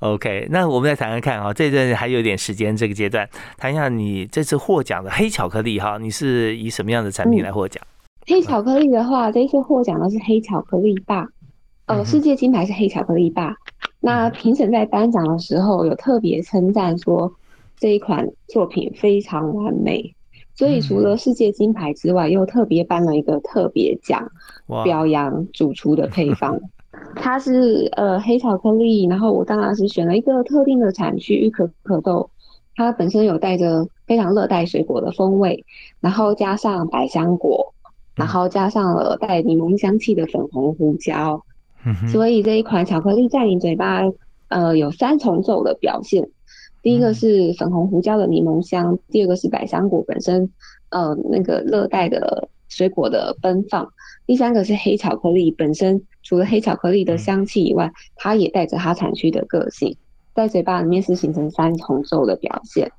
[0.00, 7.80] OK，那我们再谈谈看啊，这阵还有点时间，这个阶段谈一下你这次获奖的黑巧克力哈，你是以什么样的产品来获奖？
[8.26, 11.26] 黑巧克力的话，这次获奖的是黑巧克力霸，
[11.86, 13.54] 呃，世界金牌是黑巧克力霸。
[14.00, 17.32] 那评审在颁奖的时候有特别称赞说，
[17.78, 20.12] 这一款作品非常完美。
[20.54, 24.30] 所以除了世界金牌之外，又特别颁了一个特别奖，
[24.84, 26.60] 表扬主厨的配方。
[27.16, 32.28] 它是呃黑巧克力，然后我当然是选了一个特定的产区——玉可可豆，
[32.76, 35.64] 它本身有带着非常热带水果的风味，
[36.00, 37.72] 然后加上百香果，
[38.14, 41.42] 然后加上了带柠檬香气的粉红胡椒。
[42.12, 44.02] 所以这一款巧克力在你嘴巴
[44.48, 46.28] 呃有三重奏的表现。
[46.82, 50.50] 第一个是粉红胡椒的柠檬香，第二个是百香果本身，
[50.90, 53.88] 呃，那个热带的水果的奔放，
[54.26, 59.96] 第三个是黑巧克力本身，除了黑巧克力的香气以外，它也带着它产区的个性，
[60.34, 62.90] 在嘴巴里面是形成三重奏的表现。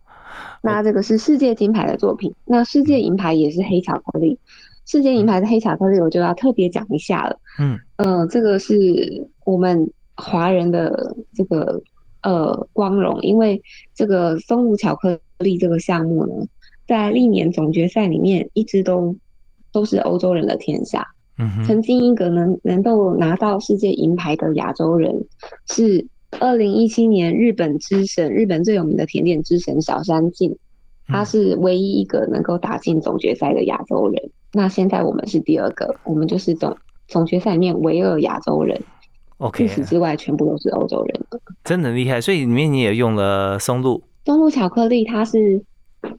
[0.62, 4.40] 那这个是世界金牌的作品，那世界银牌也是黑巧克力，
[4.86, 7.38] 世界银牌的黑巧克力我就要特别讲一下了。
[7.60, 11.82] 嗯嗯，这个是我们华人的这个。
[12.24, 13.62] 呃，光荣，因为
[13.94, 16.48] 这个松露巧克力这个项目呢，
[16.88, 19.16] 在历年总决赛里面一直都
[19.72, 21.06] 都是欧洲人的天下。
[21.38, 25.26] 嗯曾经一个能能够拿到世界银牌的亚洲人，
[25.68, 26.08] 是
[26.40, 30.56] 二零一七年日本之神，日本最有名的甜点之神小山进，
[31.08, 34.30] 他是唯一一个能够打进总决赛的亚洲人。
[34.52, 38.80] 那现在我们是第二个，我们就是总总决赛里面唯二亚洲人。
[39.38, 41.26] OK，除此之外，全部都是欧洲人
[41.64, 42.22] 真的厉害。
[42.22, 45.62] 所以里面你也用了松露，松露巧克力，它是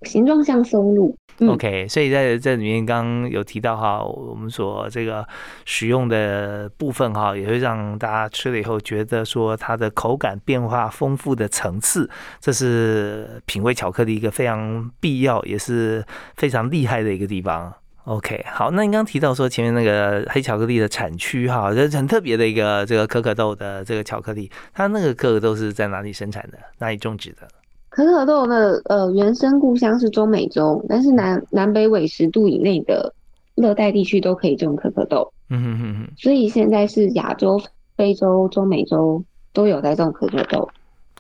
[0.03, 1.17] 形状像松露。
[1.49, 5.27] OK，所以在这里面刚刚有提到哈，我们所这个
[5.65, 12.09] 使用的部分哈，也会让大家吃了以后觉得说它的口感变化丰富的层次，
[12.41, 16.05] 这是品味巧克力一个非常必要也是
[16.37, 17.73] 非常厉害的一个地方。
[18.05, 27.49] OK，好，那你刚刚提到说前面那个黑巧克力的产区哈，这很特别的一个这个可可豆的这个巧克力，它那个可可豆是在哪里生产的，哪里种植的？
[27.89, 33.15] 可可豆的呃原生故乡是中美洲，但是南南北纬十度以内的
[33.55, 35.33] 热带地区都可以种可可豆。
[35.49, 36.13] 嗯哼哼哼。
[36.19, 37.59] 所以现在是亚洲、
[37.97, 40.69] 非洲、中美洲都有在种可可豆。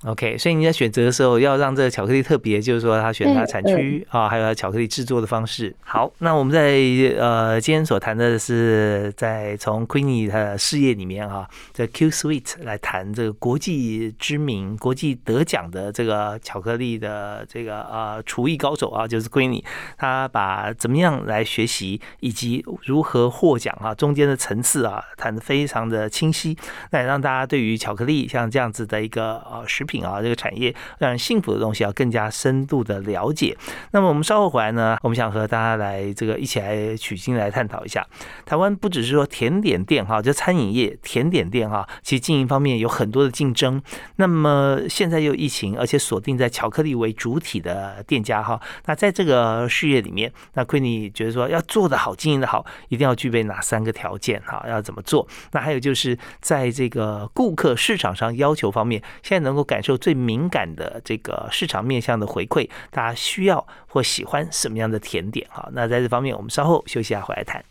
[0.04, 5.74] OK，所以你在选择的时候要让这个巧克力特别，就是说它选它产区啊，还有它巧克力制作的方式。
[5.80, 6.78] 好，那我们在
[7.18, 19.64] 呃今天所谈的是在从 Queenie 的事业里面啊，在 Q Sweet 来谈这个国际知名、国际得奖的这个巧克力的这个呃厨艺高手啊，就是 Queenie，
[19.96, 26.54] 他把怎么样来学习以及如何获奖啊，中间的层次啊谈的非常的清晰，
[26.90, 29.93] 那也让大家对于巧克力像这样子的一个呃食品。
[30.02, 33.54] 啊，这个产业让人幸福的东西要更加深度的了解。
[33.90, 38.06] 那么我们稍后回来呢，我们想和大家来这个一起来取经来探讨一下。
[38.46, 43.82] 台湾不只是说甜点店哈，就餐饮业甜点店哈，其实经营方面有很多的竞争。
[44.16, 54.64] 那么现在又疫情，而且锁定在巧克力为主体的店家哈，那在这个事业里面，那亏你觉得说要做得好，经营的好，一定要具备哪三个条件哈？
[54.68, 55.26] 要怎么做？
[55.52, 65.46] 那还有就是在这个顾客市场上要求方面，现在能够感受最敏感的这个市场面向的回馈，大家需要或喜欢什么样的甜点？
[65.50, 67.62] 哈，那在这方面，我们稍后休息下回来谈。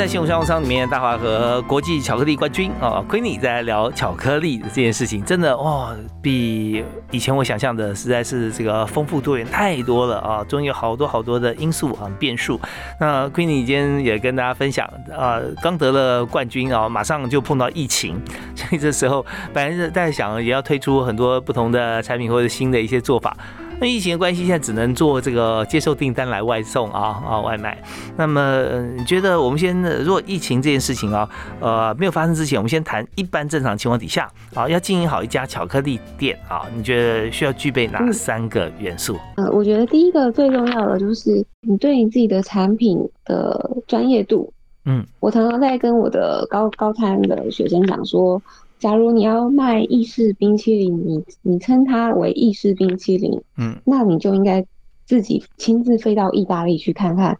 [0.00, 12.58] 在信用商务舱里面，大华和国际巧克力冠军啊，Queenie 在聊巧克力这件事情，真的哇，比以前我想象的实在是这个丰富多元太多了啊，中有好多好多的因素啊变数。
[12.98, 18.18] 那 Queenie 今天也跟大家分享啊，刚得了冠军啊，马上就碰到疫情，
[18.54, 23.36] 所以这时候本来是在想也要推出很多不同的产品或者新的一些做法。
[23.80, 27.82] 那疫情的关系，现在只能做这个接受订单来外送啊啊外卖。
[28.14, 28.62] 那么
[28.94, 31.26] 你觉得我们先，如果疫情这件事情啊，
[31.60, 39.16] 呃没有发生之前，我们先谈一般正常情况底下啊，要经营好一家巧克力店啊，你觉得需要具备哪三个元素？
[39.36, 44.52] 呃，我觉得第一个最重要的就是你对你自己的产品的专业度。
[44.84, 48.40] 嗯，我常常在跟我的高高餐的学生讲说。
[48.80, 54.66] 假如你要卖意式冰淇淋，你你称它为意式冰淇淋，嗯，那你就应该
[55.06, 57.38] 自己亲自飞到意大利去看看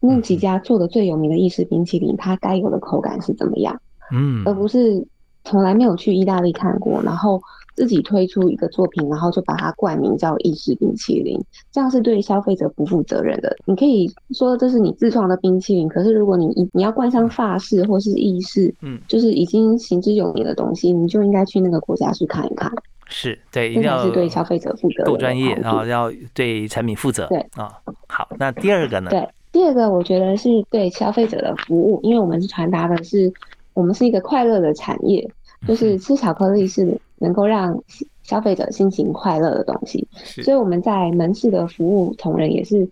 [0.00, 3.78] 那几家做的最有名的意式冰淇淋，它该有的口感是怎么样，
[4.10, 5.06] 嗯，而不是
[5.44, 7.42] 从来没有去意大利看过，然后。
[7.76, 11.38] 自己推出一个作品，然后就把它冠名叫意式冰淇淋，
[11.70, 13.54] 这样是对消费者不负责任的。
[13.66, 22.72] 你可以说这是你自创的冰淇淋，可是如果你你要冠上法式或是意式，嗯，就是已经行之有年的东西，你就应该去那个国家去看一看。
[23.08, 27.26] 是对，一定要是对消费者负责，够专业，然后要对产品负责。
[27.26, 27.70] 对啊，
[28.08, 29.10] 好，那第二个呢？
[29.10, 33.30] 对，第二个我觉得是对消费者的服务，因为我们是传达的是
[33.74, 35.30] 我们是一个快乐的产业。
[35.66, 37.82] 就是吃巧克力是能够让
[38.22, 40.06] 消费者心情快乐的东西，
[40.42, 42.88] 所以我们在门市的服务同仁也是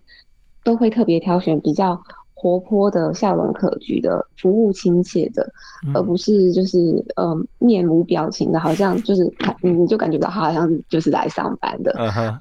[0.63, 2.01] 都会特别挑选比较
[2.33, 5.51] 活泼的、笑容可掬的、服务亲切的，
[5.93, 9.23] 而不是就是呃面无表情的，好像就是
[9.61, 11.91] 你你就感觉到他好像就是来上班的，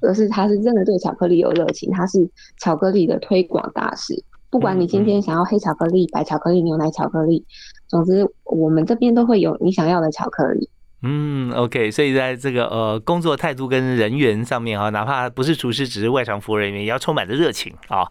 [0.03, 2.28] 而是他是真的对巧克力有热情，他是
[2.61, 4.22] 巧克力的推广大使。
[4.51, 7.45] 不管你今天想要黑巧克力、白巧克力、牛奶巧克力，
[7.89, 10.68] 总之我们这边都会有你想要的巧克力。
[11.07, 18.07] 嗯，OK，所以在这个呃工作态度跟人员上面啊，哪怕不是厨师，只是外场服务人员，也要充满着热情啊。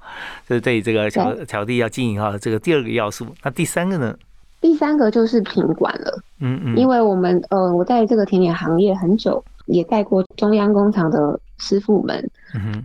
[0.47, 3.25] 这是对这个巧巧弟要经营哈，这个第二个要素。
[3.43, 4.15] 那第三个呢？
[4.61, 6.21] 第三个就是品管了。
[6.39, 12.29] 嗯嗯，因为我们呃，我在这个甜点行业很久，也带过中央工厂的师傅们，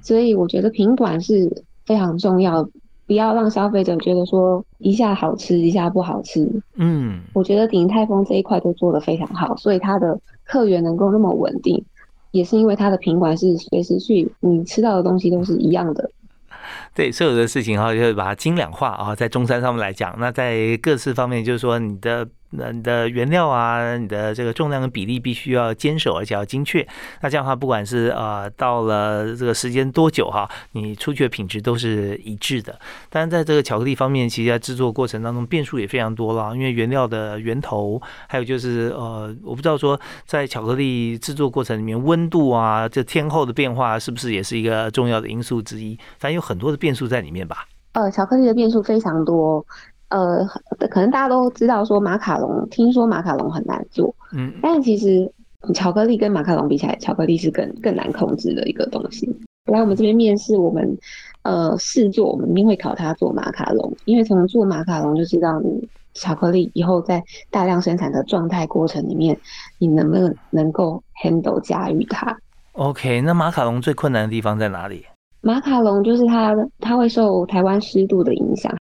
[0.02, 2.66] 所以我觉得品管是非常重要。
[3.08, 6.48] 不要让消费者觉得说一下好吃一下不好吃。
[6.76, 11.82] 嗯，我觉得鼎泰丰这一块都做得非常好，所以它的客源能够那么稳定，
[12.30, 16.10] 也是因为它的品管是随时去，你吃到的东西都是一样的。
[16.94, 22.28] 对，所有的事情哈，就是把它精良化啊，在中山上面来讲，那在各式方面，就是说你的。
[22.50, 26.86] 那你的原料啊，你的这个重量的比例必须要坚守，而且要精确。
[27.20, 32.72] 那这样的话，不管是呃到了这个时间多久哈，你出去的品质都是一致的。
[33.10, 45.98] 当然，在这个巧克力方面，其实在制作过程当中变数也非常多了，因为原料的源头，还有就是呃，我不知道说在巧克力制作过程里面温度啊，这天候的变化是不是也是一个重要的因素之一？
[46.18, 47.66] 反正有很多的变数在里面吧。
[47.92, 49.64] 呃，巧克力的变数非常多。
[50.10, 50.44] 呃，
[50.90, 55.30] 可能大家都知道说马卡龙，听说马卡龙很难做，嗯，但其实
[55.74, 59.28] 巧克力跟马卡龙比起来，巧克力是更更难控制的一个东西。
[59.66, 60.96] 来我们这边面试，我们
[61.42, 69.38] 呃试做，我们一定会考他做马卡龙，因为从做马卡龙就知道你巧克力以后在大量生产的状态过程里面，
[69.78, 72.34] 你能不能能够 handle 驾驭它
[72.72, 75.04] ？OK，那马卡龙最困难的地方在哪里？
[75.40, 78.74] 马卡龙就是它，它会受台湾湿度的影响。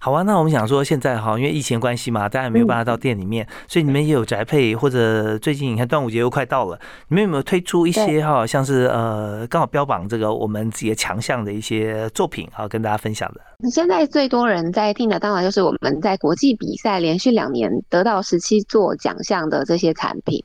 [0.00, 6.78] 好啊，那我们想说，现在哈，因为疫情关系嘛，大家没有办法到店里面，所以你们也有宅配，或者最近你看端午节又快到了，
[7.08, 13.40] 你们有没有推出一些哈，像是呃，刚好标榜这个我们自己的强项的一些作品啊，跟大家分享的？
[13.70, 20.42] 现在最多人在听的，当然就是我们在国际比赛连续两年得到十七座奖项的这些产品。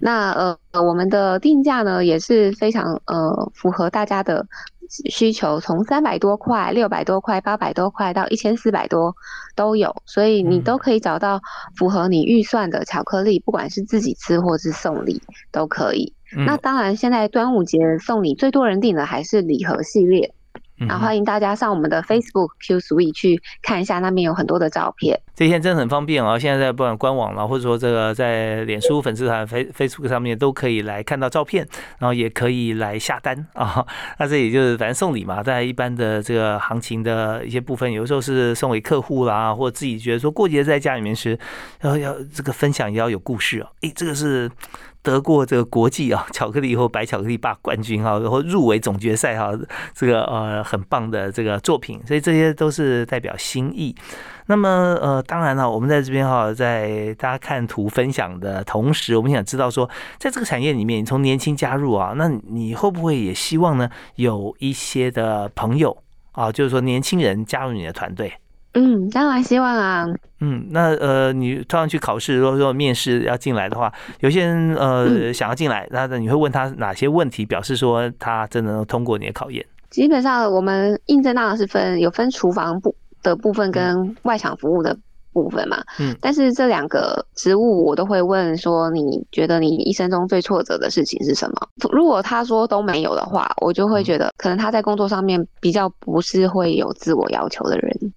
[0.00, 4.46] 那呃，我们的定价呢也是非常呃符合大家的。
[5.10, 9.14] 需求从三百多块、六百多块、八百多块到一千四百多
[9.54, 11.38] 都有，所以你都可以找到
[11.76, 15.20] 符合你预算的巧克力，不管是自己吃或是送礼
[15.52, 16.14] 都可以。
[16.46, 20.32] 那当然，现在端午节送礼最多人订的还是礼盒系列。
[20.86, 25.20] 那欢迎大家上我们的 Facebook Q Sweet 去看一下，那边有很多的照片。
[25.34, 26.38] 这些真的很方便啊！
[26.38, 31.66] 现在在不管官网了，或者说这个在脸书粉丝团 Face Facebook 上面都可以来看到照片，
[31.98, 33.84] 然后也可以来下单啊。
[34.18, 41.38] 那这也就是反正送礼嘛，在一般的这个行情的一些部分，有时候是送给客户啦，或者自己觉得说过节在家里面吃，
[41.82, 43.68] 要要这个分享也要有故事哦。
[43.82, 44.50] 诶，这个是。
[45.02, 49.52] 得过这个国际啊 巧克力或白巧克力霸冠军哈，然后入围总决赛哈，
[49.94, 53.94] 这个呃很棒的这个作品，所以这些都是代表心意。
[54.46, 59.88] 那么呃，当然了，我们在这边哈，在大家看图分享的同时，我们想知道说，
[60.18, 65.96] 在这个产业里面，你从年轻加入啊，那你会不会也希望呢，有一些的朋友
[66.32, 68.32] 啊，就是说年轻人加入你的团队？
[68.74, 70.06] 嗯，当然希望啊。
[70.40, 79.64] 嗯，那呃，你突然去考试，如果说面试要进来的话，有些人呃想要进来，那你会问他哪些问题，表示说他真的能通过你的考验？
[79.90, 84.96] 基本上我们应征当然是分有分厨房部的部分跟外场服务的
[85.32, 85.82] 部分嘛。
[85.98, 91.68] 嗯，但是这两个职务我都会问说，你觉得你一生中最挫折的事情是什么？
[91.90, 98.12] 如果他说都没有的话，我就会觉得可能他在工作上面比较不是会有自我要求的人。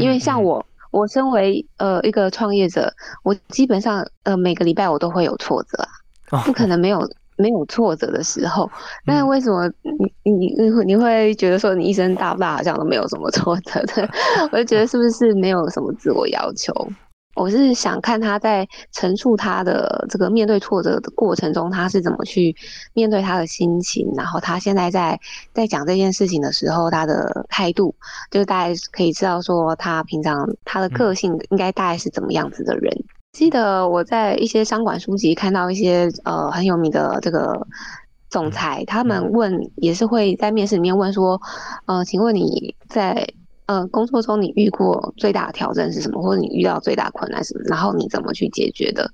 [0.00, 5.82] 因为像我，我身为呃一个创业者，我基本上呃每个礼拜我都会有挫折
[6.30, 7.00] 啊，不可能没有
[7.36, 8.70] 没有挫折的时候。
[9.04, 9.68] 那为什么
[10.24, 14.08] 你你你会你会觉得说你一生大不大好像都没有什么挫折的？
[14.52, 16.72] 我就觉得是不是没有什么自我要求？
[17.36, 22.56] 我是想看他在陈述他的这个面对挫折的过程中，他是怎么去
[22.94, 25.20] 面对他的心情，然后他现在在
[25.52, 27.94] 在讲这件事情的时候，他的态度，
[28.30, 32.90] 就是大概可以知道说他平常他的个性应该大概是怎么样子的人。
[33.32, 37.66] 记得我在一些商管书籍看到一些呃很有名的这个
[38.30, 41.38] 总裁，他们问也是会在面试里面问说，
[41.84, 43.28] 呃，请问你在。
[43.66, 46.22] 呃，工作中你遇过最大的挑战是什么？
[46.22, 47.64] 或者你遇到最大困难是什么？
[47.68, 49.10] 然后你怎么去解决的？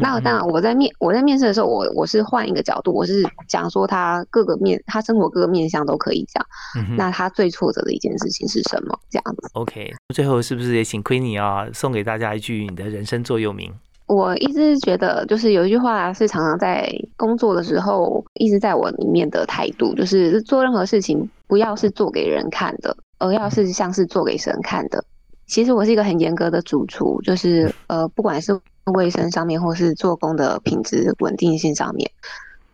[0.00, 6.44] 那当然，我在面我在面试的时候，我我是换一个角度，我是讲说他各个面，他生活各个面向都可以讲。
[6.76, 8.98] 嗯那他最挫折的一件事情是什么？
[9.08, 9.48] 这样子。
[9.52, 13.72] OK，最后是不是也请 Queenie 啊，送给大家一句你的人生座右铭？
[14.08, 22.96] 我一直觉得，就是有一句话是常常在工作的时候一直在我里面的态度，就是做任何事情不要是做给人看的。
[23.18, 25.04] 而要是像是做给神看的。
[25.46, 28.60] 其实我是一个很严格的主厨，就是呃，不管是
[28.92, 32.10] 卫生上面，或是做工的品质稳定性上面，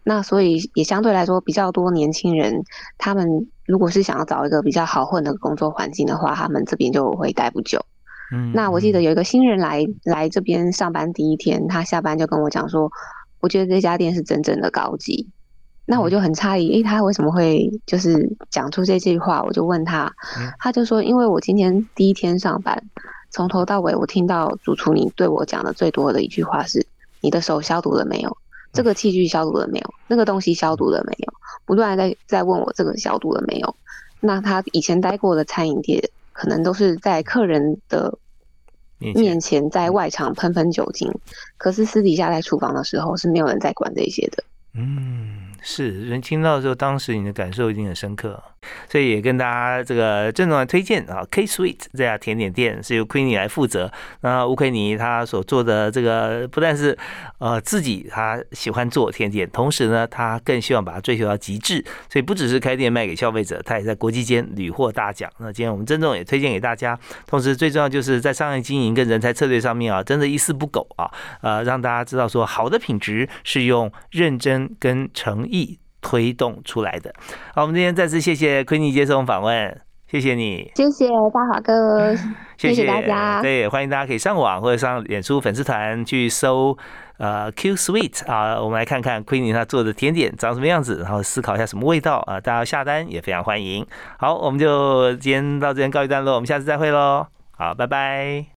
[0.05, 2.65] 那所以也相对来说比较多年轻人，
[2.97, 7.85] 他们如果是想要找一个比较好混的工作环境的话，他们这边就会待不久。
[8.33, 12.91] 嗯，那我记得有一个新人来来这边上班第一天，他下班就跟我讲说，
[13.41, 15.29] 我觉得这家店是真正的高级。
[15.85, 19.43] 那我就很诧异，诶，他为什么会就是讲出这句话？
[19.43, 20.13] 我就问他，
[20.59, 22.81] 他就说，因为我今天第一天上班，
[23.31, 26.87] 从头到尾我听到主厨你对我讲的最多的一句话是：
[27.21, 28.37] 你的手消毒了没有？
[28.73, 29.95] 这个器具消毒了没有？
[30.07, 31.35] 那个东西消毒了没有？
[31.67, 33.77] 不断在在问我这个消毒了没有？
[34.21, 36.01] 那他以前待过的餐饮店，
[36.33, 38.17] 可能都是在客人的
[38.99, 41.13] 面前在外场喷喷酒精，
[41.59, 44.45] 可是私底下在厨房的时候是没有人在管这些的。
[44.75, 45.52] 嗯。
[45.63, 48.43] 是人听到的时候，当时你的感受一定很深刻，
[48.89, 53.91] 所以也跟大家这个郑重的推荐啊，K Sweet 这家甜点店是由 Queenie 来负责。
[54.23, 56.99] 那乌奎尼他所做的这个不但是
[57.39, 65.31] 呃自己他喜欢做甜点，同时呢他更希望把它追求到极致，所以不只是开店卖给消费者，他也在国际间屡获大奖。
[65.39, 71.09] 那今天我们郑重也推荐给大家，同时最重要就是在商业经营跟人才策略上面啊，真的一丝不苟啊，
[71.41, 75.49] 呃让大家知道说好的品质是用认真跟诚。
[75.53, 77.13] 意推动出来的。
[77.55, 82.17] 好，我们今天再次谢谢奎尼接受访问，谢谢你，谢谢大华哥，
[82.59, 83.41] 谢谢大家。
[83.41, 86.77] 对，欢迎大家可以上网或者上脸书粉丝团去搜
[87.19, 93.87] 呃 Q Sweet 啊，我们来看看 Queenie 他做的甜点长什么样子，然后思考一下什么味道啊，大家下单也非常欢迎。
[94.19, 97.27] 好，我们就今天到这边告一段落，我们下次再会喽。
[97.53, 98.47] 好，拜拜。